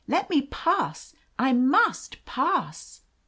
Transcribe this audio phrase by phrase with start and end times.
[0.07, 1.13] "Let me pass.
[1.37, 3.03] I must pass."